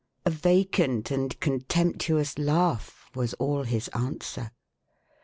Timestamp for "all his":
3.35-3.87